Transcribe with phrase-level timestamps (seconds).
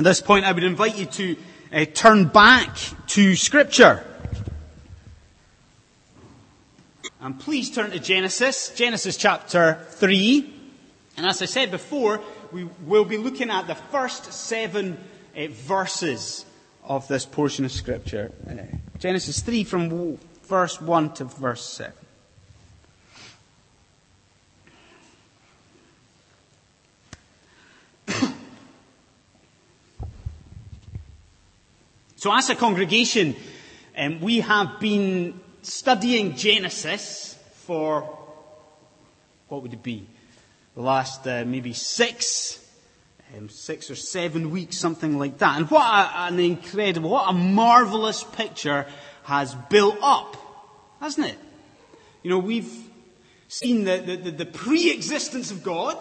[0.00, 1.36] At this point, I would invite you to
[1.70, 2.74] uh, turn back
[3.08, 4.02] to Scripture.
[7.20, 10.54] And please turn to Genesis, Genesis chapter 3.
[11.18, 14.96] And as I said before, we will be looking at the first seven
[15.36, 16.46] uh, verses
[16.82, 18.32] of this portion of Scripture.
[18.48, 21.92] Uh, Genesis 3 from verse 1 to verse 7.
[32.20, 33.34] So as a congregation,
[33.96, 37.34] um, we have been studying Genesis
[37.64, 38.02] for,
[39.48, 40.06] what would it be?
[40.74, 42.62] The last uh, maybe six,
[43.34, 45.56] um, six or seven weeks, something like that.
[45.56, 48.84] And what a, an incredible, what a marvelous picture
[49.22, 50.36] has built up,
[51.00, 51.38] hasn't it?
[52.22, 52.70] You know, we've
[53.48, 55.96] seen the, the, the, the pre-existence of God,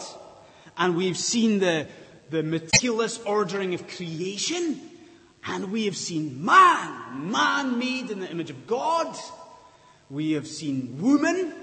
[0.77, 1.88] and we've seen the,
[2.30, 4.82] the meticulous ordering of creation,
[5.45, 9.15] and we have seen man, man made in the image of God.
[10.09, 11.54] We have seen woman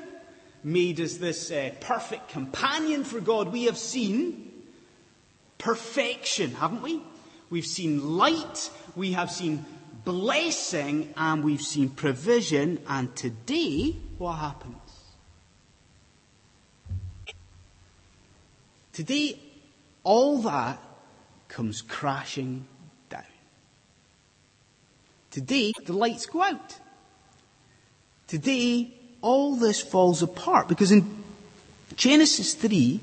[0.62, 3.52] made as this uh, perfect companion for God.
[3.52, 4.52] We have seen
[5.58, 7.02] perfection, haven't we?
[7.50, 9.64] We've seen light, we have seen
[10.04, 12.80] blessing, and we've seen provision.
[12.88, 14.76] And today, what happens?
[18.92, 19.38] Today,
[20.02, 20.80] all that
[21.48, 22.66] comes crashing
[25.36, 26.78] Today, the lights go out.
[28.26, 31.22] Today, all this falls apart because in
[31.94, 32.98] Genesis 3,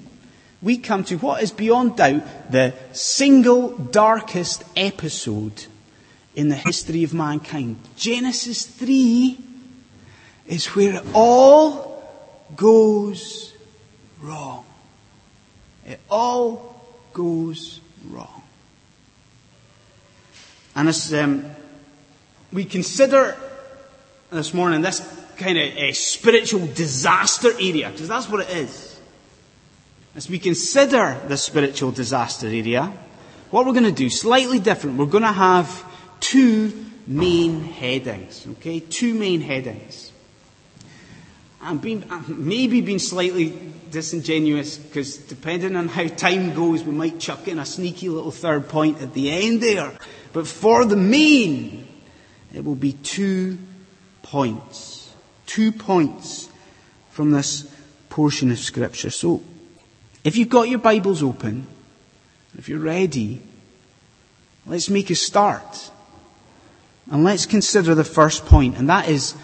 [0.60, 5.68] we come to what is beyond doubt the single darkest episode
[6.34, 7.78] in the history of mankind.
[7.98, 9.38] Genesis 3
[10.48, 12.04] is where it all
[12.56, 13.54] goes
[14.20, 14.66] wrong.
[15.86, 16.82] It all
[17.14, 18.42] goes wrong.
[20.76, 21.46] And as um,
[22.54, 23.36] we consider
[24.30, 25.02] this morning this
[25.38, 29.00] kind of a spiritual disaster area, because that's what it is.
[30.16, 32.94] As we consider the spiritual disaster area,
[33.50, 35.84] what we're going to do, slightly different, we're going to have
[36.20, 38.80] two main headings, okay?
[38.80, 40.12] Two main headings.
[41.60, 43.58] I'm being, I'm maybe being slightly
[43.90, 48.68] disingenuous because depending on how time goes, we might chuck in a sneaky little third
[48.70, 49.98] point at the end there.
[50.34, 51.88] But for the main
[52.54, 53.58] it will be two
[54.22, 55.14] points.
[55.46, 56.50] Two points
[57.12, 57.68] from this
[58.10, 59.10] portion of Scripture.
[59.10, 59.44] So,
[60.24, 61.68] if you've got your Bibles open,
[62.58, 63.42] if you're ready,
[64.66, 65.92] let's make a start.
[67.12, 69.36] And let's consider the first point, and that is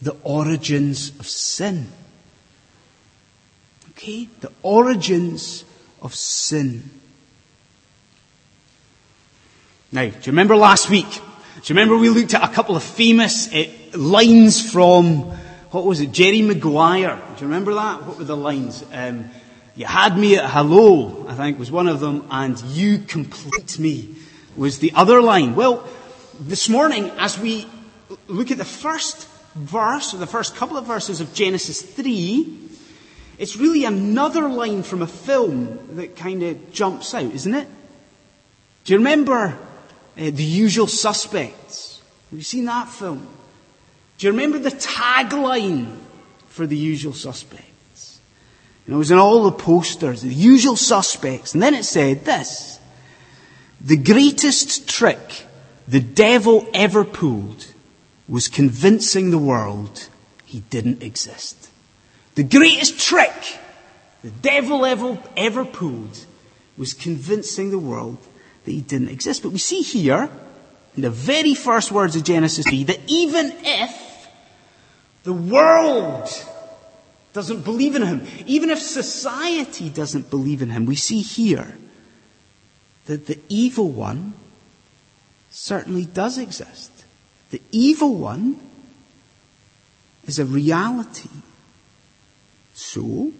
[0.00, 1.88] the origins of sin.
[3.90, 4.28] Okay?
[4.40, 5.64] The origins
[6.00, 6.88] of sin.
[9.90, 11.20] Now, do you remember last week?
[11.60, 13.64] Do you remember we looked at a couple of famous uh,
[13.94, 15.22] lines from,
[15.72, 17.20] what was it, Jerry Maguire?
[17.34, 18.04] Do you remember that?
[18.04, 18.84] What were the lines?
[18.92, 19.28] Um,
[19.74, 24.14] you had me at hello, I think was one of them, and you complete me
[24.56, 25.56] was the other line.
[25.56, 25.88] Well,
[26.38, 27.66] this morning, as we
[28.28, 32.56] look at the first verse, or the first couple of verses of Genesis 3,
[33.36, 37.66] it's really another line from a film that kind of jumps out, isn't it?
[38.84, 39.58] Do you remember
[40.18, 42.02] uh, The Usual Suspects.
[42.30, 43.26] Have you seen that film?
[44.18, 45.96] Do you remember the tagline
[46.48, 48.20] for The Usual Suspects?
[48.86, 51.54] It was in all the posters, The Usual Suspects.
[51.54, 52.80] And then it said this,
[53.80, 55.46] the greatest trick
[55.86, 57.66] the devil ever pulled
[58.28, 60.08] was convincing the world
[60.44, 61.70] he didn't exist.
[62.34, 63.58] The greatest trick
[64.22, 66.24] the devil ever, ever pulled
[66.76, 68.18] was convincing the world
[68.70, 69.42] he didn't exist.
[69.42, 70.28] But we see here,
[70.96, 74.28] in the very first words of Genesis 3, that even if
[75.24, 76.28] the world
[77.32, 81.76] doesn't believe in him, even if society doesn't believe in him, we see here
[83.06, 84.34] that the evil one
[85.50, 86.90] certainly does exist.
[87.50, 88.60] The evil one
[90.26, 91.30] is a reality.
[92.74, 93.32] So,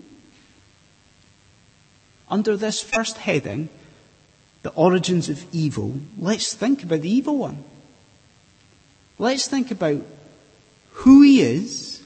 [2.31, 3.69] under this first heading,
[4.69, 7.65] the origins of evil, let's think about the evil one.
[9.19, 10.03] Let's think about
[10.91, 12.03] who he is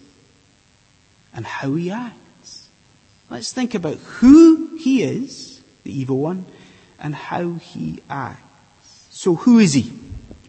[1.35, 2.69] and how he acts.
[3.29, 6.47] Let's think about who he is, the evil one,
[7.01, 9.09] and how he acts.
[9.11, 9.93] So who is he?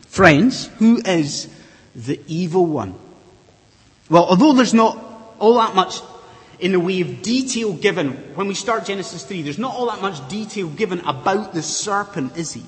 [0.08, 1.50] Friends, who is
[1.96, 2.94] the evil one?
[4.08, 5.04] Well, although there's not
[5.40, 6.00] all that much
[6.64, 8.14] in the way of detail given.
[8.36, 12.38] When we start Genesis 3, there's not all that much detail given about the serpent,
[12.38, 12.64] is he?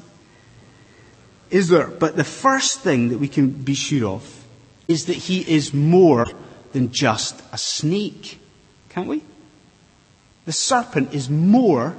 [1.50, 1.88] Is there?
[1.88, 4.44] But the first thing that we can be sure of
[4.90, 6.26] is that he is more
[6.74, 8.38] than just a snake.
[8.90, 9.24] Can't we?
[10.44, 11.96] The serpent is more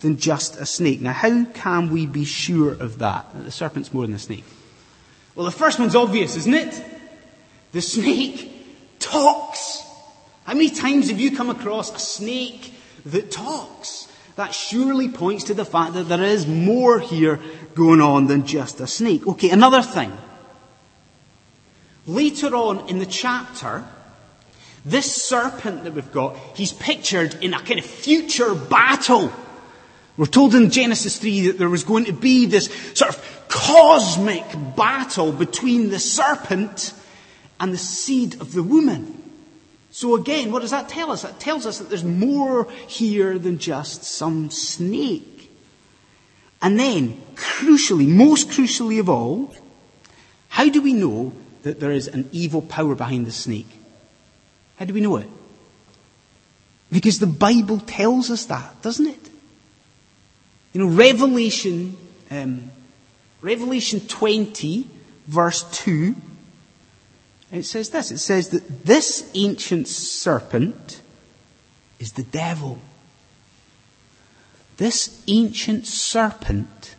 [0.00, 1.00] than just a snake.
[1.00, 3.32] Now, how can we be sure of that?
[3.32, 4.44] That the serpent's more than a snake?
[5.34, 6.84] Well, the first one's obvious, isn't it?
[7.72, 8.52] The snake
[8.98, 9.82] talks.
[10.44, 12.74] How many times have you come across a snake
[13.06, 14.08] that talks?
[14.36, 17.38] That surely points to the fact that there is more here
[17.74, 19.26] going on than just a snake.
[19.26, 20.16] Okay, another thing.
[22.06, 23.84] Later on in the chapter,
[24.84, 29.30] this serpent that we've got, he's pictured in a kind of future battle.
[30.16, 34.44] We're told in Genesis 3 that there was going to be this sort of cosmic
[34.76, 36.94] battle between the serpent
[37.60, 39.21] and the seed of the woman.
[39.92, 41.20] So again, what does that tell us?
[41.20, 45.50] That tells us that there's more here than just some snake.
[46.62, 49.54] And then, crucially, most crucially of all,
[50.48, 53.68] how do we know that there is an evil power behind the snake?
[54.76, 55.28] How do we know it?
[56.90, 59.30] Because the Bible tells us that, doesn't it?
[60.72, 61.98] You know, Revelation,
[62.30, 62.70] um,
[63.42, 64.88] Revelation 20,
[65.26, 66.14] verse 2,
[67.52, 68.10] it says this.
[68.10, 71.02] It says that this ancient serpent
[71.98, 72.78] is the devil.
[74.78, 76.96] This ancient serpent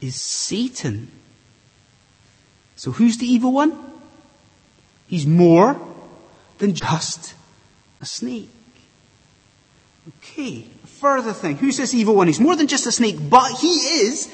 [0.00, 1.10] is Satan.
[2.76, 3.78] So who's the evil one?
[5.08, 5.80] He's more
[6.58, 7.34] than just
[8.00, 8.50] a snake.
[10.20, 11.56] Okay, a further thing.
[11.56, 12.26] Who's this evil one?
[12.26, 14.28] He's more than just a snake, but he is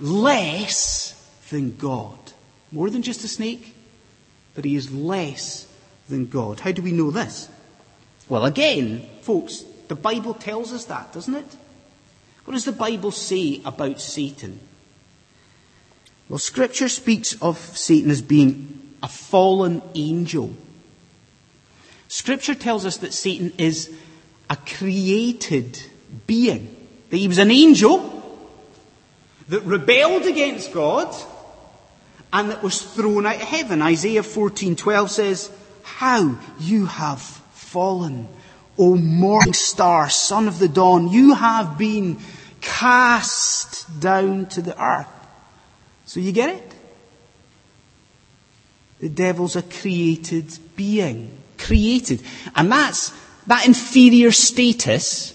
[0.00, 1.14] less
[1.50, 2.19] than God.
[2.72, 3.74] More than just a snake,
[4.54, 5.66] but he is less
[6.08, 6.60] than God.
[6.60, 7.48] How do we know this?
[8.28, 11.56] Well, again, folks, the Bible tells us that, doesn't it?
[12.44, 14.60] What does the Bible say about Satan?
[16.28, 20.54] Well, Scripture speaks of Satan as being a fallen angel.
[22.08, 23.92] Scripture tells us that Satan is
[24.48, 25.80] a created
[26.26, 26.76] being.
[27.10, 28.16] That he was an angel
[29.48, 31.12] that rebelled against God
[32.32, 33.82] and that was thrown out of heaven.
[33.82, 35.50] Isaiah 14:12 says,
[35.82, 37.20] "How you have
[37.54, 38.28] fallen,
[38.78, 42.18] O morning star, son of the dawn, you have been
[42.60, 45.06] cast down to the earth."
[46.06, 46.74] So you get it?
[49.00, 51.36] The devil's a created being.
[51.58, 52.22] Created.
[52.54, 53.12] And that's,
[53.46, 55.34] that inferior status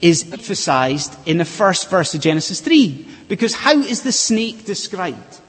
[0.00, 3.06] is emphasized in the first verse of Genesis 3.
[3.28, 5.40] Because how is the snake described?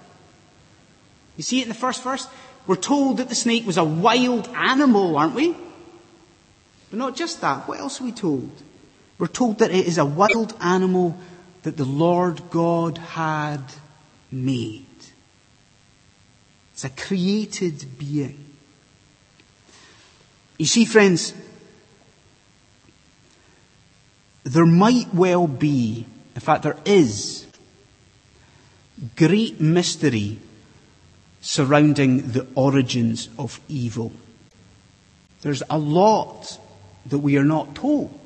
[1.38, 2.28] You see it in the first verse?
[2.66, 5.56] We're told that the snake was a wild animal, aren't we?
[6.90, 7.68] But not just that.
[7.68, 8.52] What else are we told?
[9.18, 11.18] We're told that it is a wild animal
[11.64, 13.62] that the Lord God had
[14.32, 14.86] made.
[16.74, 18.44] It's a created being.
[20.58, 21.34] You see, friends,
[24.44, 26.06] there might well be,
[26.36, 27.46] in fact, there is,
[29.16, 30.40] great mystery
[31.48, 34.12] surrounding the origins of evil.
[35.44, 36.60] There's a lot
[37.06, 38.20] that we are not told.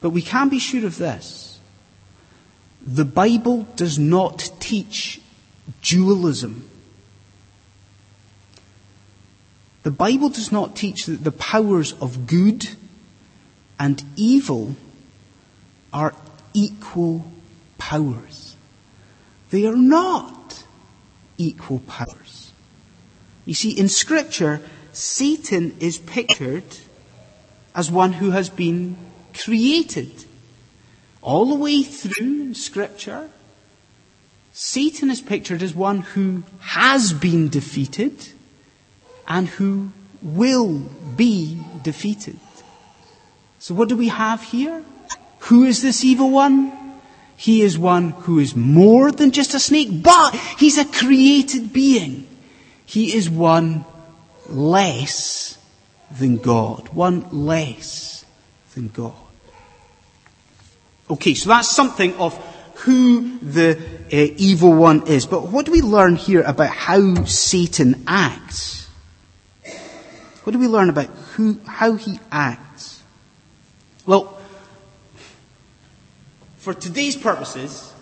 [0.00, 1.58] But we can be sure of this.
[2.86, 5.20] The Bible does not teach
[5.82, 6.70] dualism.
[9.82, 12.68] The Bible does not teach that the powers of good
[13.80, 14.76] and evil
[15.92, 16.14] are
[16.54, 17.24] equal
[17.78, 18.54] powers.
[19.50, 20.39] They are not
[21.40, 22.52] equal powers.
[23.46, 24.60] You see, in Scripture,
[24.92, 26.64] Satan is pictured
[27.74, 28.96] as one who has been
[29.34, 30.24] created.
[31.22, 33.30] All the way through Scripture,
[34.52, 38.28] Satan is pictured as one who has been defeated
[39.26, 39.92] and who
[40.22, 40.78] will
[41.16, 42.38] be defeated.
[43.58, 44.82] So what do we have here?
[45.48, 46.72] Who is this evil one?
[47.40, 52.28] He is one who is more than just a snake, but he's a created being.
[52.84, 53.86] He is one
[54.46, 55.56] less
[56.10, 56.90] than God.
[56.90, 58.26] One less
[58.74, 59.14] than God.
[61.08, 62.36] Okay, so that's something of
[62.80, 63.78] who the
[64.12, 65.24] uh, evil one is.
[65.24, 68.86] But what do we learn here about how Satan acts?
[70.44, 73.02] What do we learn about who, how he acts?
[74.04, 74.39] Well,
[76.60, 77.92] for today's purposes,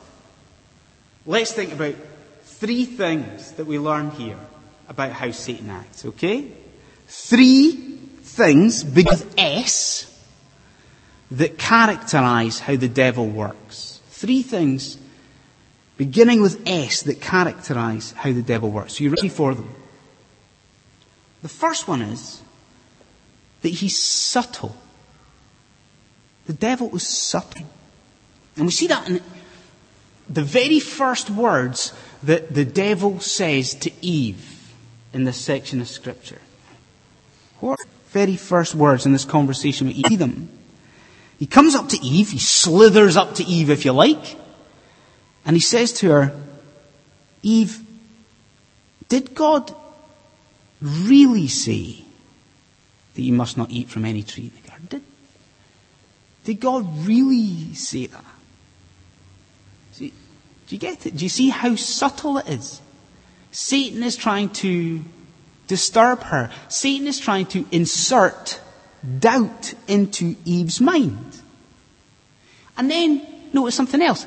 [1.25, 1.95] let's think about
[2.43, 4.39] three things that we learn here
[4.89, 6.51] about how Satan acts, okay?
[7.07, 7.71] Three
[8.23, 10.13] things, big with S,
[11.31, 14.01] that characterize how the devil works.
[14.11, 14.99] Three things,
[15.97, 18.99] beginning with S, that characterize how the devil works.
[18.99, 19.73] Are you ready for them?
[21.43, 22.43] The first one is
[23.63, 24.75] that he's subtle.
[26.47, 27.67] The devil is subtle.
[28.59, 29.23] And we see that in
[30.29, 34.75] the very first words that the devil says to Eve
[35.13, 36.41] in this section of scripture.
[37.61, 37.79] What
[38.11, 40.19] very first words in this conversation with Eve?
[40.19, 40.51] Them.
[41.39, 44.37] He comes up to Eve, he slithers up to Eve if you like,
[45.45, 46.41] and he says to her,
[47.43, 47.81] Eve,
[49.09, 49.73] did God
[50.83, 52.05] really say
[53.15, 54.87] that you must not eat from any tree in the garden?
[54.89, 55.03] Did,
[56.45, 58.25] did God really say that?
[60.69, 61.17] Do you get it?
[61.17, 62.81] Do you see how subtle it is?
[63.51, 65.03] Satan is trying to
[65.67, 66.51] disturb her.
[66.69, 68.61] Satan is trying to insert
[69.19, 71.41] doubt into Eve's mind.
[72.77, 74.27] And then notice something else.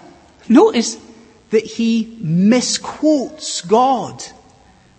[0.50, 0.98] Notice
[1.52, 4.24] that he misquotes God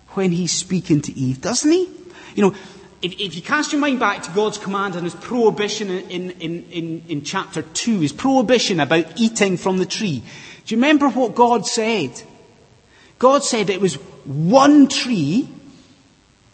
[0.09, 1.89] when he's speaking to Eve, doesn't he?
[2.35, 2.55] You know,
[3.01, 6.63] if, if you cast your mind back to God's command and his prohibition in, in,
[6.69, 10.23] in, in chapter 2, his prohibition about eating from the tree,
[10.65, 12.21] do you remember what God said?
[13.19, 15.49] God said it was one tree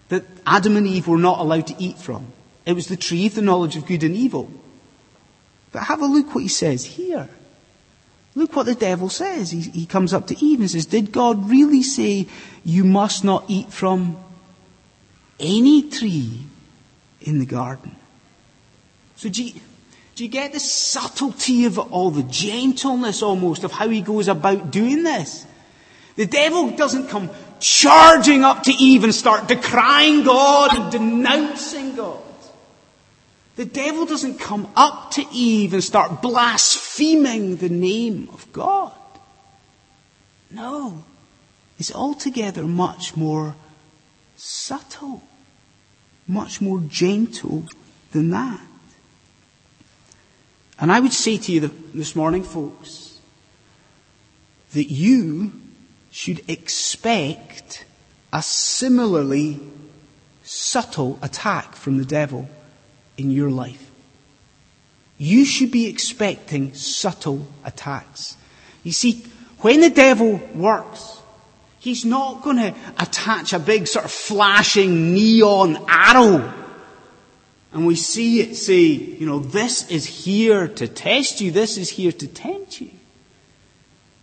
[0.10, 2.28] that Adam and Eve were not allowed to eat from.
[2.66, 4.52] It was the tree of the knowledge of good and evil.
[5.72, 7.30] But have a look what he says here.
[8.36, 9.52] Look what the devil says.
[9.52, 12.28] He, he comes up to Eve and says, Did God really say
[12.64, 14.18] you must not eat from
[15.40, 16.46] any tree
[17.22, 17.96] in the garden?
[19.16, 19.60] So do you,
[20.20, 24.28] do you get the subtlety of it all, the gentleness almost of how he goes
[24.28, 25.46] about doing this?
[26.18, 27.30] The devil doesn't come
[27.62, 32.22] charging up to Eve and start decrying God and denouncing God.
[33.56, 38.92] The devil doesn't come up to Eve and start blaspheming the name of God.
[40.52, 41.06] No.
[41.78, 43.56] It's altogether much more
[44.36, 45.24] subtle,
[46.28, 47.64] much more gentle
[48.12, 48.60] than that.
[50.80, 53.20] And I would say to you this morning, folks,
[54.74, 55.52] that you
[56.12, 57.86] should expect
[58.32, 59.60] a similarly
[60.44, 62.50] subtle attack from the devil
[63.18, 63.90] in your life.
[65.18, 68.38] You should be expecting subtle attacks.
[68.84, 69.26] You see,
[69.60, 71.20] when the devil works,
[71.80, 76.54] he's not going to attach a big sort of flashing neon arrow.
[77.72, 81.90] And we see it say, you know, this is here to test you, this is
[81.90, 82.90] here to tempt you.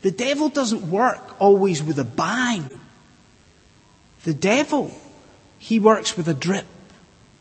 [0.02, 2.68] The devil doesn't work always with a bang.
[4.24, 4.92] The devil,
[5.58, 6.66] he works with a drip,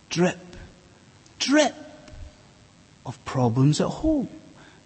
[0.09, 0.39] drip,
[1.39, 1.75] drip
[3.05, 4.29] of problems at home,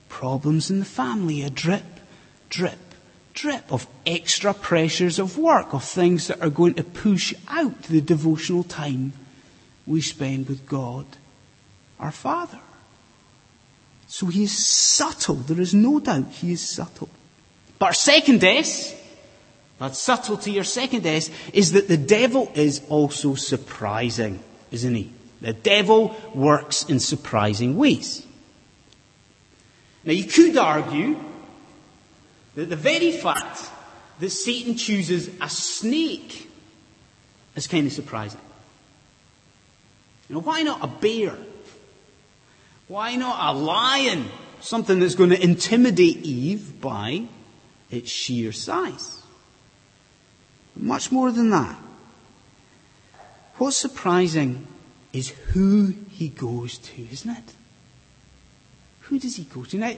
[0.07, 1.99] problems in the family, a drip,
[2.49, 2.79] drip,
[3.33, 8.01] drip of extra pressures of work, of things that are going to push out the
[8.01, 9.13] devotional time
[9.89, 11.05] we spend with God,
[11.99, 12.59] our Father.
[14.07, 15.35] So he is subtle.
[15.35, 17.09] There is no doubt he is subtle.
[17.79, 18.95] But our second S,
[19.79, 24.39] that subtlety, our second S, is that the devil is also surprising,
[24.71, 25.11] isn't he?
[25.41, 28.25] The devil works in surprising ways.
[30.03, 31.19] Now you could argue
[32.55, 33.69] that the very fact
[34.19, 36.47] that Satan chooses a snake
[37.55, 38.41] is kind of surprising.
[40.29, 41.35] You know, why not a bear?
[42.87, 44.25] Why not a lion?
[44.61, 47.25] Something that's going to intimidate Eve by
[47.89, 49.23] its sheer size.
[50.75, 51.77] Much more than that.
[53.57, 54.67] What's surprising
[55.11, 57.53] is who he goes to, isn't it?
[59.01, 59.77] Who does he go to?
[59.77, 59.93] Now,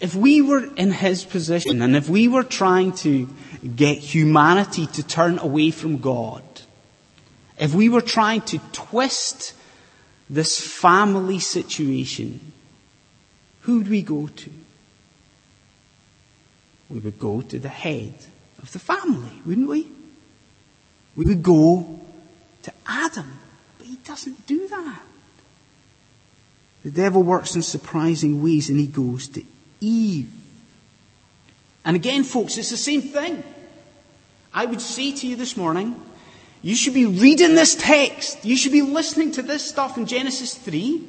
[0.00, 3.28] if we were in his position and if we were trying to
[3.76, 6.42] get humanity to turn away from God,
[7.58, 9.54] if we were trying to twist
[10.30, 12.52] this family situation,
[13.62, 14.50] who would we go to?
[16.88, 18.14] We would go to the head
[18.62, 19.90] of the family, wouldn't we?
[21.16, 22.00] We would go
[22.62, 23.38] to Adam.
[23.78, 25.02] But he doesn't do that.
[26.84, 29.42] The devil works in surprising ways and he goes to
[29.80, 30.32] Eve.
[31.84, 33.42] And again, folks, it's the same thing.
[34.54, 36.00] I would say to you this morning,
[36.62, 38.44] you should be reading this text.
[38.44, 41.02] You should be listening to this stuff in Genesis 3.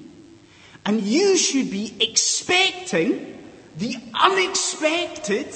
[0.86, 3.38] And you should be expecting
[3.78, 5.54] the unexpected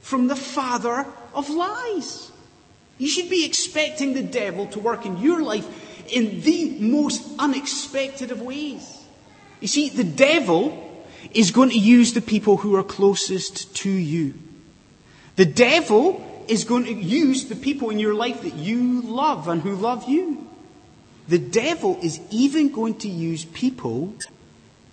[0.00, 2.32] from the father of lies.
[2.96, 5.66] You should be expecting the devil to work in your life
[6.12, 9.04] in the most unexpected of ways.
[9.60, 10.84] You see, the devil
[11.32, 14.34] is going to use the people who are closest to you.
[15.36, 19.62] The devil is going to use the people in your life that you love and
[19.62, 20.48] who love you.
[21.28, 24.14] The devil is even going to use people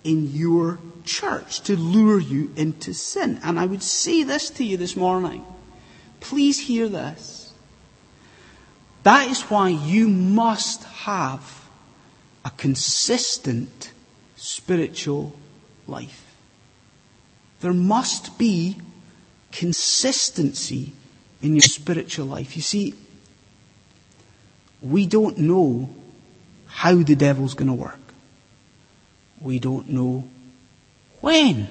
[0.04, 3.40] in your church to lure you into sin.
[3.42, 5.44] And I would say this to you this morning.
[6.20, 7.52] Please hear this.
[9.02, 11.68] That is why you must have
[12.44, 13.92] a consistent
[14.36, 15.32] spiritual
[15.86, 16.34] life.
[17.60, 18.76] There must be
[19.52, 20.92] consistency
[21.46, 22.56] in your spiritual life.
[22.56, 22.94] You see,
[24.82, 25.88] we don't know
[26.66, 28.00] how the devil's going to work.
[29.40, 30.28] We don't know
[31.20, 31.68] when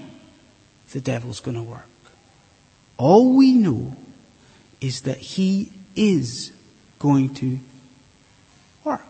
[0.91, 1.89] the devil's going to work.
[2.97, 3.97] All we know
[4.79, 6.53] is that he is
[6.97, 7.59] going to
[8.85, 9.01] work.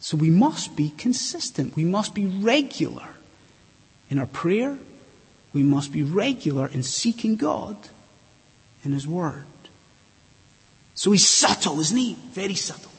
[0.00, 1.76] So we must be consistent.
[1.76, 3.08] We must be regular
[4.10, 4.76] in our prayer.
[5.52, 7.76] We must be regular in seeking God
[8.86, 9.44] in His Word.
[10.94, 12.16] So he's subtle, isn't he?
[12.32, 12.90] Very subtle.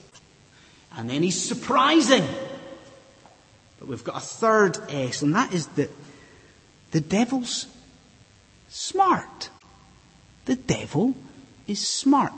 [0.95, 2.23] And then he's surprising.
[3.79, 5.89] But we've got a third S, and that is that
[6.91, 7.65] the devil's
[8.69, 9.49] smart.
[10.45, 11.15] The devil
[11.67, 12.33] is smart.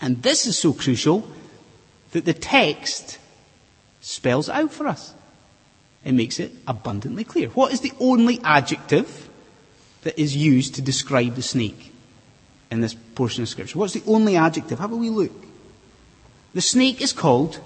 [0.00, 1.28] And this is so crucial
[2.12, 3.18] that the text
[4.00, 5.14] spells out for us.
[6.04, 7.48] It makes it abundantly clear.
[7.48, 9.28] What is the only adjective
[10.02, 11.93] that is used to describe the snake
[12.74, 13.78] in this portion of scripture?
[13.78, 14.80] What's the only adjective?
[14.80, 15.32] Have a wee look.
[16.52, 17.60] The snake is called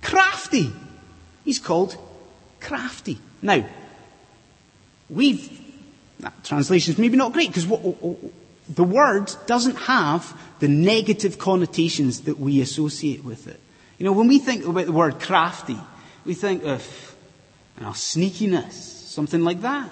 [0.00, 0.72] crafty.
[1.44, 1.96] He's called
[2.60, 3.18] crafty.
[3.42, 3.64] Now,
[5.10, 5.60] we've,
[6.20, 7.66] that translation's maybe not great because
[8.68, 13.60] the word doesn't have the negative connotations that we associate with it.
[13.98, 15.78] You know, when we think about the word crafty,
[16.24, 17.16] we think of
[17.78, 19.90] you know, sneakiness, something like that.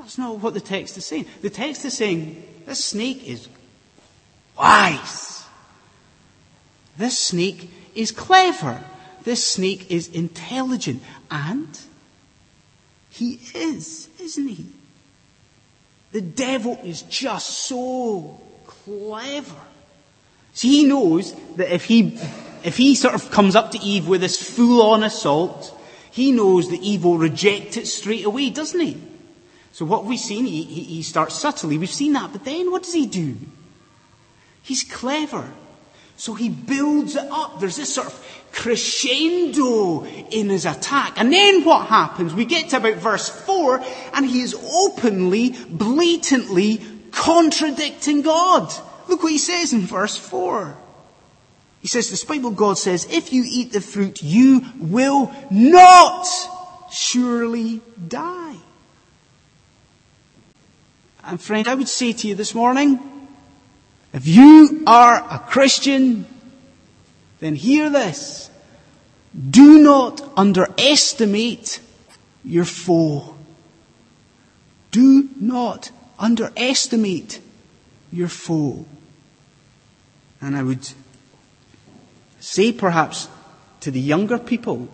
[0.00, 1.26] That's not what the text is saying.
[1.42, 3.48] The text is saying this snake is
[4.58, 5.44] wise.
[6.96, 8.82] This snake is clever.
[9.24, 11.02] This snake is intelligent.
[11.30, 11.78] And
[13.10, 14.66] he is, isn't he?
[16.12, 19.60] The devil is just so clever.
[20.54, 22.18] See, he knows that if he
[22.64, 25.78] if he sort of comes up to Eve with this full on assault,
[26.10, 29.09] he knows that Eve will reject it straight away, doesn't he?
[29.72, 32.82] So what we've seen, he, he, he starts subtly, we've seen that, but then what
[32.82, 33.36] does he do?
[34.62, 35.50] He's clever.
[36.16, 37.60] So he builds it up.
[37.60, 41.14] There's this sort of crescendo in his attack.
[41.16, 42.34] And then what happens?
[42.34, 48.70] We get to about verse 4 and he is openly, blatantly contradicting God.
[49.08, 50.76] Look what he says in verse 4.
[51.80, 56.26] He says, despite what God says, if you eat the fruit, you will not
[56.92, 58.56] surely die.
[61.30, 63.00] And friend, I would say to you this morning,
[64.12, 66.26] if you are a Christian,
[67.38, 68.50] then hear this.
[69.48, 71.80] Do not underestimate
[72.44, 73.34] your foe.
[74.90, 77.40] Do not underestimate
[78.12, 78.84] your foe.
[80.40, 80.86] And I would
[82.40, 83.28] Say perhaps
[83.80, 84.88] to the younger people,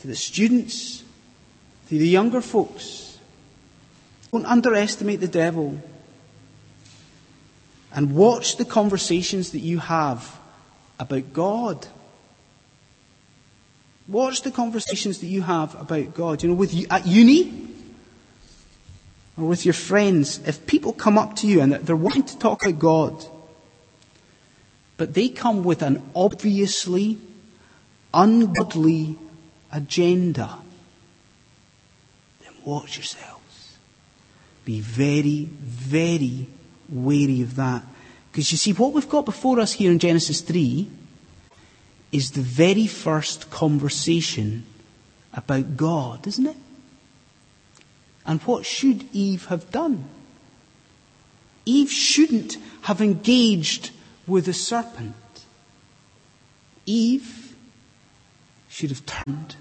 [0.00, 1.04] to the students,
[1.88, 3.07] to the younger folks,
[4.32, 5.80] don't underestimate the devil.
[7.92, 10.38] And watch the conversations that you have
[10.98, 11.86] about God.
[14.06, 16.42] Watch the conversations that you have about God.
[16.42, 17.68] You know, with you, at uni
[19.36, 22.64] or with your friends, if people come up to you and they're wanting to talk
[22.64, 23.24] about God,
[24.96, 27.18] but they come with an obviously
[28.12, 29.16] ungodly
[29.70, 30.58] agenda.
[32.42, 33.37] Then watch yourselves.
[34.68, 36.46] Be very, very
[36.90, 37.82] wary of that.
[38.30, 40.90] Because you see, what we've got before us here in Genesis 3
[42.12, 44.66] is the very first conversation
[45.32, 46.56] about God, isn't it?
[48.26, 50.04] And what should Eve have done?
[51.64, 53.92] Eve shouldn't have engaged
[54.26, 55.16] with the serpent.
[56.84, 57.56] Eve
[58.68, 59.56] should have turned,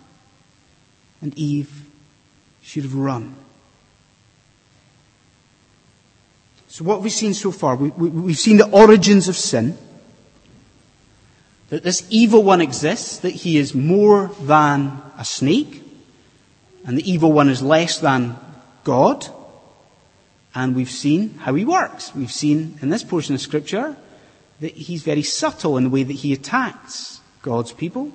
[1.21, 1.85] and Eve
[2.61, 3.37] should have run.
[6.77, 7.75] So, what we've seen so far?
[7.75, 9.75] We, we, we've seen the origins of sin.
[11.69, 15.81] That this evil one exists, that he is more than a snake,
[16.85, 18.37] and the evil one is less than
[18.83, 19.25] God.
[20.53, 22.13] And we've seen how he works.
[22.13, 23.97] We've seen in this portion of scripture
[24.59, 28.11] that he's very subtle in the way that he attacks God's people.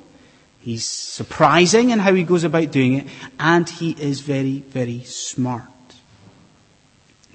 [0.61, 3.09] He's surprising in how he goes about doing it,
[3.41, 5.65] and he is very, very smart.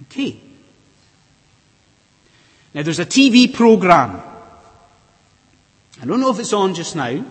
[0.04, 0.47] Okay.
[2.74, 4.22] Now there's a TV program.
[6.02, 7.26] I don't know if it's on just now,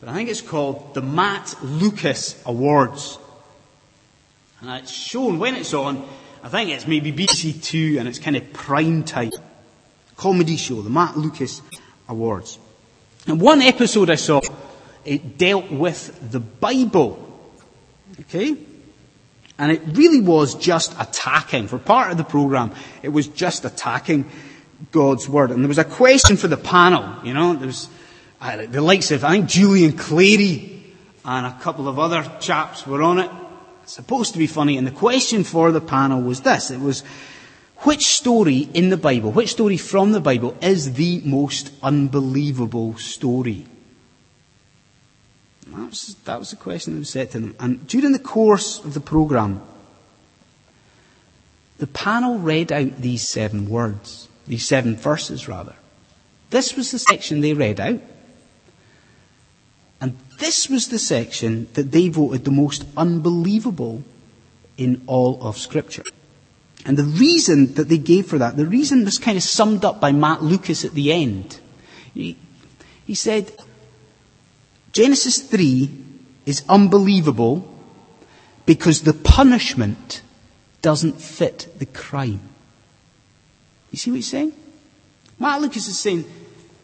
[0.00, 3.18] but I think it's called the Matt Lucas Awards.
[4.60, 6.06] And it's shown when it's on,
[6.42, 9.30] I think it's maybe BBC Two and it's kind of prime time.
[10.16, 11.62] Comedy show, the Matt Lucas
[12.08, 12.58] Awards.
[13.26, 14.40] And one episode I saw,
[15.04, 17.26] it dealt with the Bible.
[18.20, 18.56] Okay?
[19.60, 21.68] And it really was just attacking.
[21.68, 24.24] For part of the program, it was just attacking
[24.90, 25.50] God's Word.
[25.50, 27.90] And there was a question for the panel, you know, there was
[28.40, 30.82] uh, the likes of, I think, Julian Clary
[31.26, 33.30] and a couple of other chaps were on it.
[33.82, 34.78] It's supposed to be funny.
[34.78, 36.70] And the question for the panel was this.
[36.70, 37.02] It was,
[37.80, 43.66] which story in the Bible, which story from the Bible is the most unbelievable story?
[45.72, 47.56] That was, that was the question that was set to them.
[47.60, 49.62] And during the course of the programme,
[51.78, 55.74] the panel read out these seven words, these seven verses rather.
[56.50, 58.00] This was the section they read out.
[60.00, 64.02] And this was the section that they voted the most unbelievable
[64.76, 66.02] in all of Scripture.
[66.86, 70.00] And the reason that they gave for that, the reason was kind of summed up
[70.00, 71.60] by Matt Lucas at the end.
[72.14, 72.36] He,
[73.06, 73.52] he said,
[74.92, 75.90] Genesis 3
[76.46, 77.66] is unbelievable
[78.66, 80.22] because the punishment
[80.82, 82.40] doesn't fit the crime.
[83.90, 84.52] You see what he's saying?
[85.38, 86.24] Matt Lucas is saying,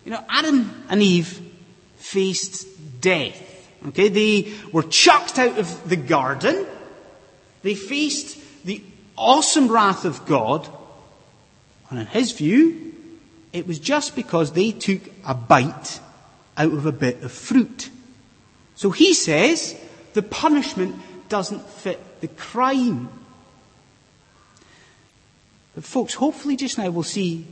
[0.04, 1.40] you know, Adam and Eve
[1.96, 2.66] faced
[3.00, 3.42] death.
[3.88, 6.66] Okay, they were chucked out of the garden.
[7.62, 8.82] They faced the
[9.16, 10.68] awesome wrath of God.
[11.90, 12.94] And in his view,
[13.52, 16.00] it was just because they took a bite
[16.56, 17.90] out of a bit of fruit.
[18.76, 19.74] So he says
[20.12, 20.94] the punishment
[21.28, 23.08] doesn't fit the crime.
[25.74, 27.46] But folks, hopefully just now we'll see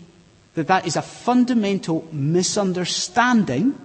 [0.55, 3.79] that that is a fundamental misunderstanding.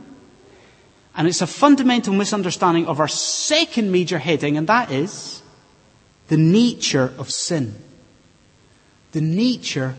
[1.15, 5.41] And it's a fundamental misunderstanding of our second major heading, and that is
[6.27, 7.75] the nature of sin.
[9.11, 9.95] The nature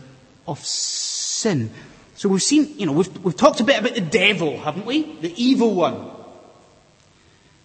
[0.47, 1.69] of sin.
[2.15, 5.03] So we've seen, you know, we've, we've talked a bit about the devil, haven't we?
[5.17, 6.20] The evil one.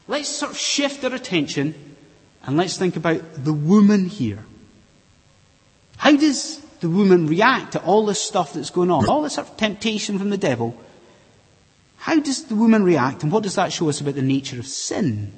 [0.09, 1.75] Let's sort of shift our attention
[2.45, 4.45] and let's think about the woman here.
[5.97, 9.09] How does the woman react to all this stuff that's going on?
[9.09, 10.81] All this sort of temptation from the devil.
[11.99, 14.67] How does the woman react and what does that show us about the nature of
[14.67, 15.33] sin?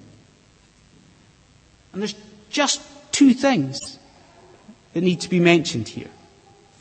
[1.92, 2.14] And there's
[2.50, 3.98] just two things
[4.92, 6.10] that need to be mentioned here.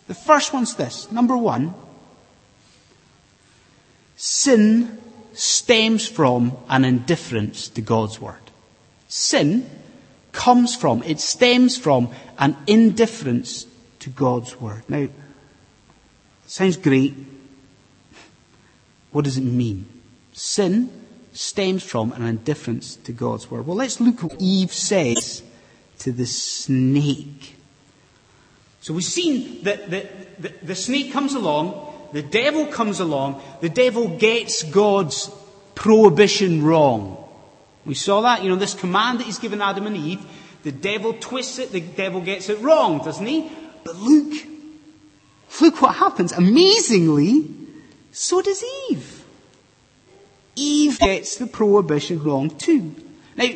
[0.08, 1.12] The first one's this.
[1.12, 1.74] Number one,
[4.16, 4.98] sin
[5.38, 8.42] stems from an indifference to God's word.
[9.08, 9.70] Sin
[10.32, 13.66] comes from, it stems from an indifference
[14.00, 14.84] to God's word.
[14.90, 15.08] Now,
[16.46, 17.16] sounds great.
[19.12, 19.88] What does it mean?
[20.34, 20.92] Sin
[21.34, 23.66] stems from an indifference to God's word.
[23.66, 25.44] Well, let's look what Eve says
[26.00, 27.56] to the snake.
[28.82, 30.08] So we've seen that the,
[30.40, 35.30] the, the snake comes along, the devil comes along, the devil gets God's
[35.76, 37.24] prohibition wrong.
[37.86, 40.26] We saw that, you know, this command that he's given Adam and Eve,
[40.64, 43.50] the devil twists it, the devil gets it wrong, doesn't he?
[43.84, 44.34] But look,
[45.62, 46.34] look what happens.
[46.34, 47.50] Amazingly,
[48.12, 49.24] so does Eve.
[50.56, 52.94] Eve gets the prohibition wrong too.
[53.38, 53.50] Now,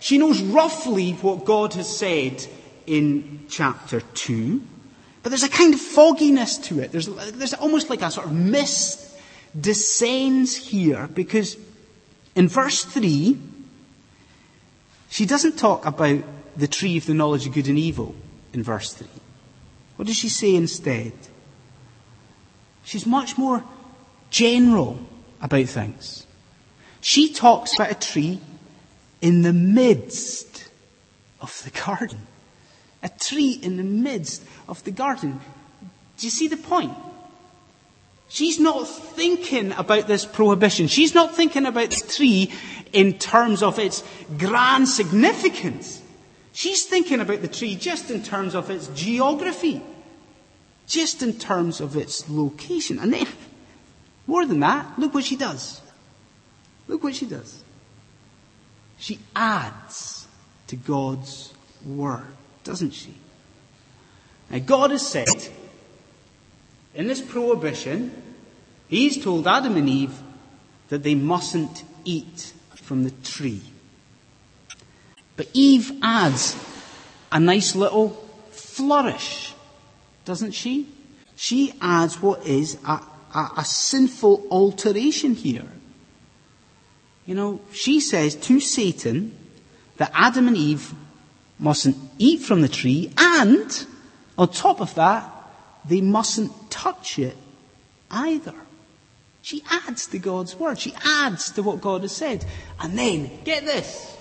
[0.00, 2.44] she knows roughly what God has said
[2.86, 4.62] in chapter 2,
[5.28, 6.90] but there's a kind of fogginess to it.
[6.90, 9.14] There's, there's almost like a sort of mist
[9.60, 11.58] descends here because
[12.34, 13.38] in verse 3,
[15.10, 16.22] she doesn't talk about
[16.56, 18.14] the tree of the knowledge of good and evil
[18.54, 19.06] in verse 3.
[19.96, 21.12] What does she say instead?
[22.82, 23.62] She's much more
[24.30, 24.98] general
[25.42, 26.26] about things.
[27.02, 28.40] She talks about a tree
[29.20, 30.70] in the midst
[31.42, 32.26] of the garden.
[33.02, 35.40] A tree in the midst of the garden.
[36.16, 36.92] Do you see the point?
[38.28, 40.88] She's not thinking about this prohibition.
[40.88, 42.52] She's not thinking about the tree
[42.92, 44.04] in terms of its
[44.36, 46.02] grand significance.
[46.52, 49.80] She's thinking about the tree just in terms of its geography.
[50.86, 52.98] Just in terms of its location.
[52.98, 53.26] And then,
[54.26, 55.80] more than that, look what she does.
[56.88, 57.62] Look what she does.
[58.98, 60.26] She adds
[60.66, 61.52] to God's
[61.86, 62.26] word,
[62.68, 63.14] doesn't she?
[64.50, 65.48] Now, God has said,
[66.94, 68.12] in this prohibition,
[68.88, 70.20] He's told Adam and Eve,
[70.90, 73.62] that they mustn't eat from the tree.
[75.36, 76.56] But Eve adds
[77.32, 78.10] a nice little
[78.50, 79.54] flourish,
[80.26, 80.88] doesn't she?
[81.36, 83.00] She adds what is a,
[83.34, 85.68] a, a sinful alteration here.
[87.24, 89.36] You know, she says to Satan
[89.96, 90.94] that Adam and Eve
[91.58, 93.86] mustn't eat from the tree and
[94.36, 95.30] on top of that,
[95.84, 97.36] they mustn't touch it
[98.10, 98.54] either.
[99.42, 100.78] She adds to God's word.
[100.78, 102.44] She adds to what God has said.
[102.78, 104.16] And then, get this.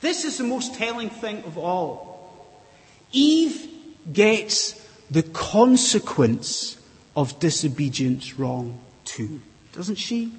[0.00, 2.46] This is the most telling thing of all.
[3.12, 3.68] Eve
[4.12, 6.78] gets the consequence
[7.16, 9.40] of disobedience wrong too,
[9.72, 10.32] doesn't she?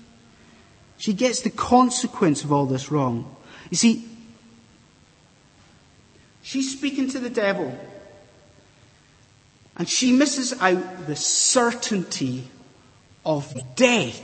[0.97, 3.35] She gets the consequence of all this wrong.
[3.69, 4.07] You see,
[6.45, 7.75] she's speaking to the devil,
[9.75, 12.47] and she misses out the certainty
[13.25, 14.21] of death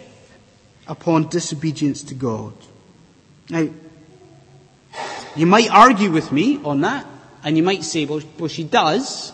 [0.88, 2.54] upon disobedience to God.
[3.50, 3.68] Now,
[5.36, 7.08] you might argue with me on that,
[7.44, 9.34] and you might say, well, well, she does,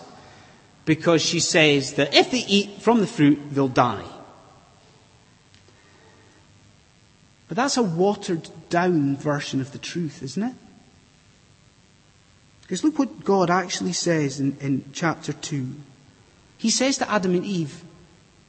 [0.86, 4.06] because she says that if they eat from the fruit, they'll die.
[7.50, 10.56] But that's a watered down version of the truth, isn't it?
[12.68, 15.74] Because look what God actually says in, in chapter 2.
[16.58, 17.82] He says to Adam and Eve,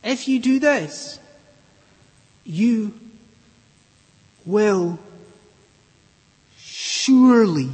[0.02, 1.20] if you do this,
[2.44, 2.98] you
[4.44, 4.98] will
[6.56, 7.70] surely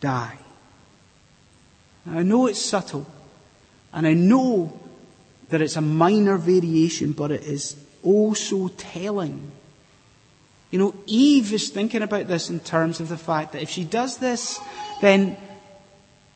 [0.00, 0.36] die.
[2.04, 3.06] Now, I know it's subtle,
[3.92, 4.80] and I know
[5.50, 9.52] that it's a minor variation, but it is oh so telling.
[10.70, 13.84] You know, Eve is thinking about this in terms of the fact that if she
[13.84, 14.60] does this,
[15.00, 15.36] then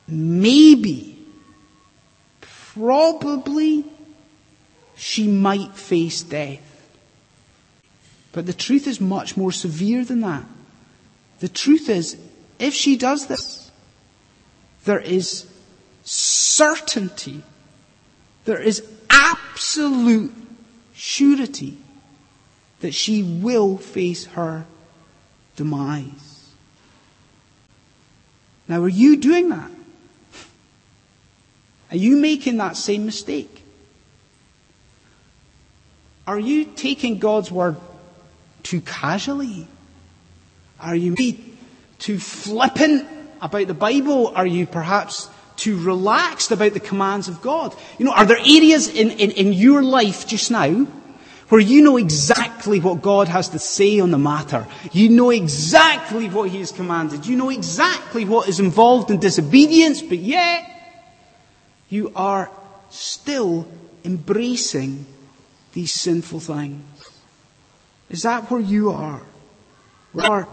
[0.08, 1.18] maybe,
[2.40, 3.84] probably,
[4.96, 6.60] she might face death.
[8.32, 10.44] But the truth is much more severe than that.
[11.40, 12.16] The truth is,
[12.58, 13.70] if she does this,
[14.84, 15.46] there is
[16.04, 17.42] certainty,
[18.46, 20.32] there is absolute
[20.94, 21.76] surety
[22.82, 24.66] that she will face her
[25.56, 26.50] demise.
[28.68, 29.70] Now, are you doing that?
[31.90, 33.62] Are you making that same mistake?
[36.26, 37.76] Are you taking God's word
[38.62, 39.66] too casually?
[40.80, 41.16] Are you
[41.98, 43.06] too flippant
[43.40, 44.28] about the Bible?
[44.28, 47.74] Are you perhaps too relaxed about the commands of God?
[47.98, 50.86] You know, are there areas in, in, in your life just now
[51.52, 54.66] where you know exactly what God has to say on the matter.
[54.90, 57.26] You know exactly what He has commanded.
[57.26, 60.66] You know exactly what is involved in disobedience, but yet
[61.90, 62.50] you are
[62.88, 63.68] still
[64.02, 65.04] embracing
[65.74, 66.82] these sinful things.
[68.08, 69.20] Is that where you are?
[70.14, 70.48] Or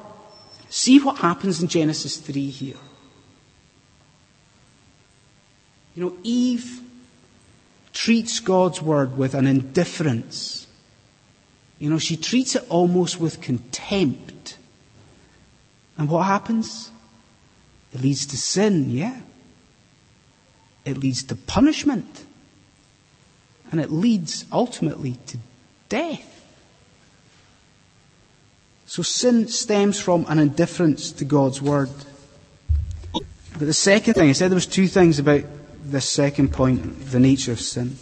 [0.67, 2.75] see what happens in Genesis 3 here.
[5.95, 6.81] You know, Eve
[7.93, 10.58] treats God's word with an indifference
[11.79, 14.57] you know, she treats it almost with contempt.
[15.97, 16.91] And what happens?
[17.93, 19.21] It leads to sin, yeah.
[20.85, 22.25] It leads to punishment.
[23.71, 25.37] And it leads ultimately to
[25.87, 26.25] death.
[28.85, 31.89] So sin stems from an indifference to God's word.
[33.13, 33.23] But
[33.59, 35.43] the second thing, I said there was two things about
[35.83, 37.97] this second point, the nature of sin.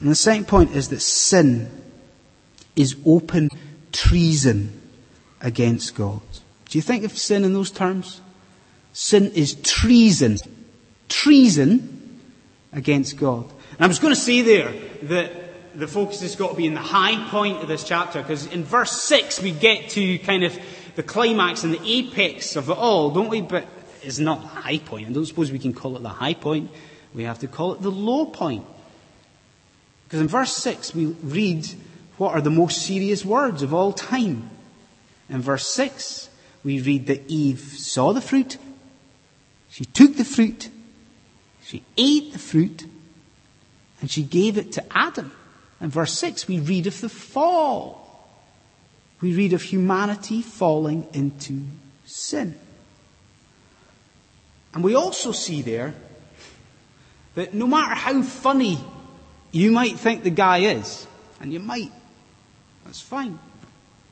[0.00, 1.83] And the second point is that sin
[2.76, 3.50] is open
[3.92, 4.80] treason
[5.40, 6.20] against God.
[6.68, 8.20] Do you think of sin in those terms?
[8.92, 10.38] Sin is treason.
[11.08, 12.20] Treason
[12.72, 13.44] against God.
[13.72, 16.74] And I was going to say there that the focus has got to be in
[16.74, 20.56] the high point of this chapter, because in verse 6 we get to kind of
[20.94, 23.40] the climax and the apex of it all, don't we?
[23.40, 23.66] But
[24.02, 25.08] it's not the high point.
[25.08, 26.70] I don't suppose we can call it the high point.
[27.12, 28.64] We have to call it the low point.
[30.04, 31.66] Because in verse 6 we read
[32.18, 34.50] what are the most serious words of all time.
[35.28, 36.28] In verse 6,
[36.62, 38.58] we read that Eve saw the fruit,
[39.68, 40.68] she took the fruit,
[41.62, 42.86] she ate the fruit,
[44.00, 45.32] and she gave it to Adam.
[45.80, 48.00] In verse 6, we read of the fall.
[49.20, 51.62] We read of humanity falling into
[52.04, 52.58] sin.
[54.74, 55.94] And we also see there
[57.34, 58.78] that no matter how funny
[59.52, 61.06] you might think the guy is,
[61.40, 61.92] and you might
[62.84, 63.38] that's fine.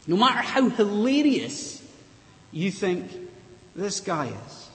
[0.07, 1.83] No matter how hilarious
[2.51, 3.11] you think
[3.75, 4.69] this guy is.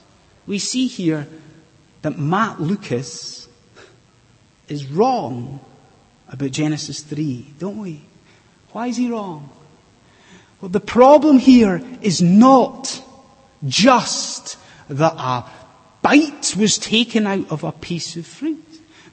[0.46, 1.28] We see here
[2.02, 3.48] that Matt Lucas
[4.68, 5.60] is wrong
[6.28, 8.02] about Genesis 3, don't we?
[8.72, 9.50] Why is he wrong?
[10.60, 13.02] Well, the problem here is not
[13.66, 14.56] just
[14.88, 15.44] that a
[16.02, 18.64] bite was taken out of a piece of fruit.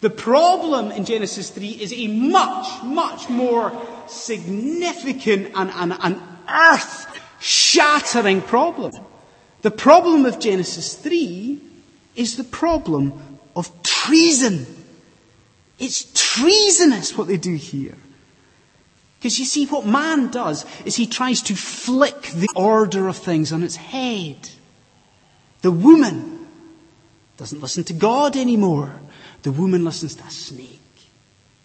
[0.06, 3.74] The problem in Genesis 3 is a much, much more
[4.06, 7.08] significant and, and earth
[7.40, 8.94] shattering problem.
[9.64, 11.60] The problem of Genesis 3
[12.16, 13.20] is the problem
[13.56, 14.68] of treason.
[15.80, 17.98] It's treasonous what they do here.
[19.18, 23.52] Because you see, what man does is he tries to flick the order of things
[23.52, 24.52] on its head.
[25.64, 26.46] The woman
[27.38, 29.00] doesn't listen to God anymore.
[29.46, 30.80] The woman listens to a snake.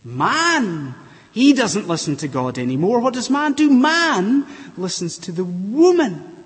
[0.05, 0.95] Man,
[1.33, 3.01] he doesn't listen to God anymore.
[3.01, 3.71] What does man do?
[3.71, 6.45] Man listens to the woman.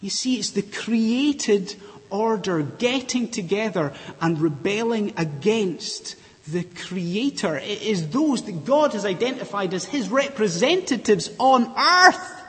[0.00, 1.74] You see, it's the created
[2.08, 6.16] order getting together and rebelling against
[6.48, 7.58] the Creator.
[7.58, 12.42] It is those that God has identified as His representatives on earth.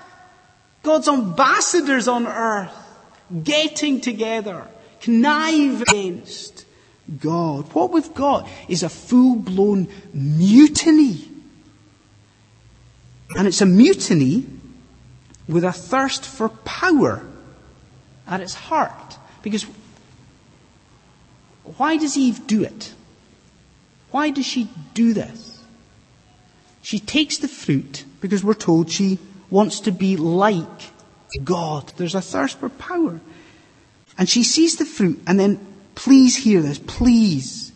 [0.81, 2.71] God's ambassadors on earth.
[3.43, 4.65] Getting together.
[5.01, 6.62] Connive against
[7.19, 7.73] God.
[7.73, 11.29] What we've got is a full-blown mutiny.
[13.35, 14.45] And it's a mutiny
[15.47, 17.25] with a thirst for power
[18.27, 19.17] at its heart.
[19.41, 19.65] Because
[21.77, 22.93] why does Eve do it?
[24.11, 25.61] Why does she do this?
[26.81, 30.91] She takes the fruit because we're told she wants to be like
[31.43, 31.91] God.
[31.97, 33.19] There's a thirst for power.
[34.17, 36.79] And she sees the fruit and then Please hear this.
[36.79, 37.71] Please.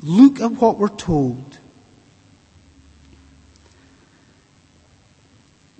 [0.00, 1.58] Look at what we're told.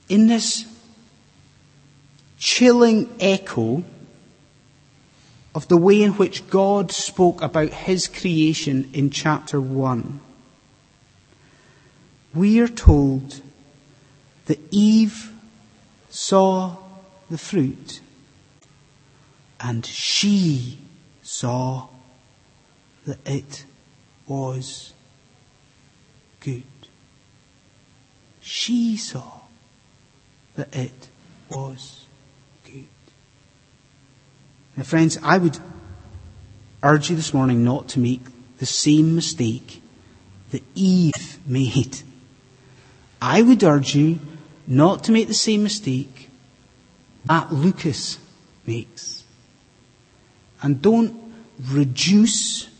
[0.08, 0.66] In this
[2.38, 3.84] chilling echo
[5.54, 10.20] of the way in which God spoke about His creation in chapter 1,
[12.34, 13.40] we are told
[14.46, 15.32] that Eve
[16.10, 16.76] saw
[17.30, 18.00] the fruit
[19.64, 20.78] and she
[21.22, 21.88] saw
[23.06, 23.64] that it
[24.26, 24.92] was
[26.40, 26.62] good.
[28.42, 29.40] She saw
[30.56, 31.08] that it
[31.48, 32.04] was
[32.66, 32.84] good.
[34.76, 35.58] Now friends, I would
[36.82, 38.20] urge you this morning not to make
[38.58, 39.82] the same mistake
[40.50, 42.02] that Eve made.
[43.22, 44.18] I would urge you
[44.66, 46.28] not to make the same mistake
[47.24, 48.18] that Lucas
[48.66, 49.13] makes.
[50.64, 51.14] And don't
[51.60, 52.70] reduce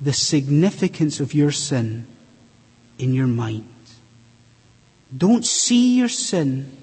[0.00, 2.06] the significance of your sin
[2.98, 3.68] in your mind.
[5.14, 6.74] Don't see your sin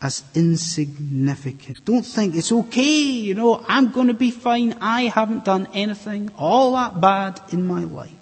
[0.00, 1.84] as insignificant.
[1.84, 4.76] Don't think it's okay, you know, I'm going to be fine.
[4.80, 8.14] I haven't done anything all that bad in my life.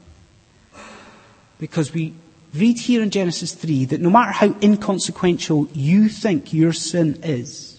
[1.59, 2.15] Because we
[2.55, 7.78] read here in Genesis 3 that no matter how inconsequential you think your sin is,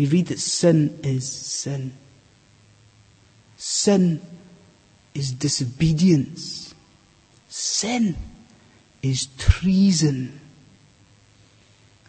[0.00, 1.92] we read that sin is sin.
[3.58, 4.22] Sin
[5.12, 6.74] is disobedience.
[7.50, 8.16] Sin
[9.02, 10.40] is treason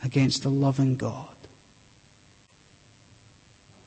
[0.02, 1.36] against a loving God.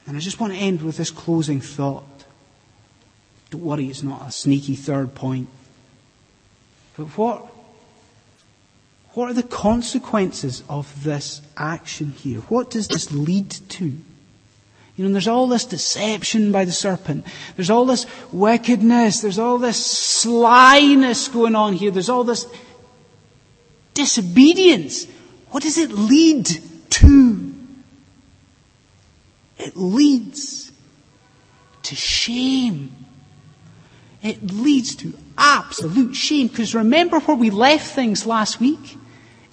[0.06, 2.26] And I just want to end with this closing thought.
[3.48, 5.48] Don't worry, it's not a sneaky third point.
[6.94, 7.53] But what
[9.14, 12.40] what are the consequences of this action here?
[12.40, 13.96] What does this lead to?
[14.96, 17.24] You know, there's all this deception by the serpent.
[17.56, 19.20] There's all this wickedness.
[19.20, 21.90] There's all this slyness going on here.
[21.90, 22.46] There's all this
[23.92, 25.06] disobedience.
[25.50, 26.48] What does it lead
[26.90, 27.54] to?
[29.58, 30.72] It leads
[31.84, 32.94] to shame.
[34.22, 36.48] It leads to absolute shame.
[36.48, 38.96] Because remember where we left things last week?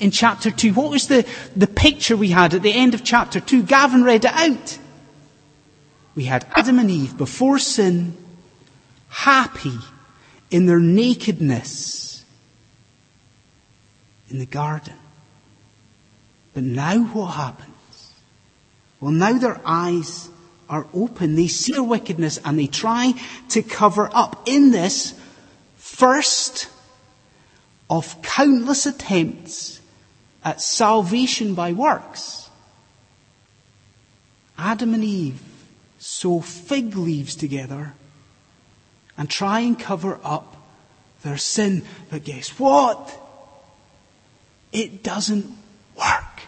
[0.01, 0.73] In chapter 2.
[0.73, 3.63] What was the, the picture we had at the end of chapter 2?
[3.63, 4.79] Gavin read it out.
[6.15, 8.17] We had Adam and Eve before sin,
[9.07, 9.77] happy
[10.49, 12.25] in their nakedness
[14.29, 14.95] in the garden.
[16.53, 18.11] But now what happens?
[18.99, 20.29] Well, now their eyes
[20.67, 21.35] are open.
[21.35, 23.13] They see their wickedness and they try
[23.49, 25.13] to cover up in this
[25.77, 26.69] first
[27.89, 29.80] of countless attempts
[30.43, 32.49] at salvation by works.
[34.57, 35.41] Adam and Eve
[35.99, 37.93] sew fig leaves together
[39.17, 40.57] and try and cover up
[41.23, 41.83] their sin.
[42.09, 43.17] But guess what?
[44.71, 45.45] It doesn't
[45.97, 46.41] work.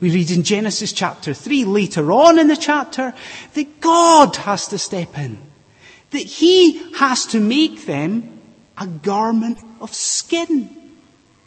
[0.00, 3.14] We read in Genesis chapter 3 later on in the chapter
[3.54, 5.38] that God has to step in.
[6.10, 8.40] That He has to make them
[8.76, 10.74] a garment of skin.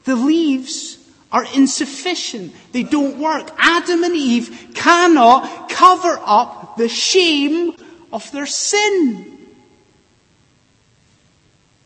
[0.03, 0.97] The leaves
[1.31, 2.53] are insufficient.
[2.71, 3.51] They don't work.
[3.57, 7.75] Adam and Eve cannot cover up the shame
[8.11, 9.37] of their sin.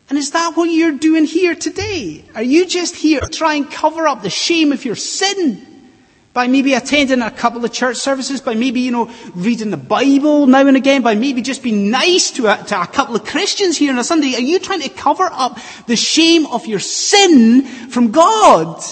[0.08, 2.24] And is that what you're doing here today?
[2.34, 5.66] Are you just here to try and cover up the shame of your sin?
[6.32, 10.46] By maybe attending a couple of church services, by maybe, you know, reading the Bible
[10.46, 13.78] now and again, by maybe just being nice to a, to a couple of Christians
[13.78, 14.34] here on a Sunday.
[14.34, 18.84] Are you trying to cover up the shame of your sin from God?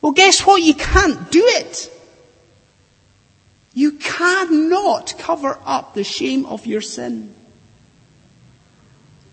[0.00, 0.62] Well, guess what?
[0.62, 1.90] You can't do it.
[3.74, 7.34] You cannot cover up the shame of your sin.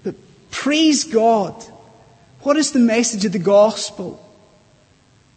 [0.03, 0.16] But
[0.51, 1.64] praise God.
[2.41, 4.20] What is the message of the gospel?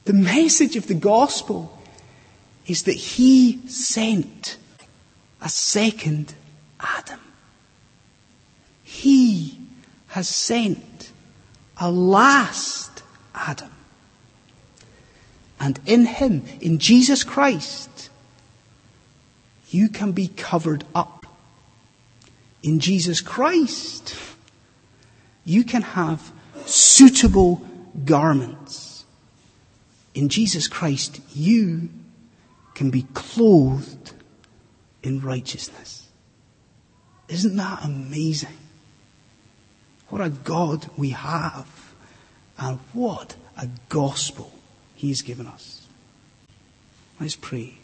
[0.04, 1.76] The message of the gospel
[2.66, 4.56] is that he sent
[5.40, 6.34] a second
[6.80, 7.20] Adam.
[8.82, 9.58] He
[10.08, 11.12] has sent
[11.76, 13.02] a last
[13.34, 13.75] Adam.
[15.59, 18.11] And in him, in Jesus Christ,
[19.70, 21.26] you can be covered up.
[22.62, 24.16] In Jesus Christ,
[25.44, 26.32] you can have
[26.64, 27.66] suitable
[28.04, 28.86] garments
[30.16, 31.90] in Jesus Christ, you
[32.74, 34.12] can be clothed
[35.02, 36.09] in righteousness.
[37.28, 38.57] Isn't that amazing?
[40.09, 41.68] What a God we have,
[42.57, 44.50] and what a gospel
[44.97, 45.86] He's given us.
[47.20, 47.74] Let's pray.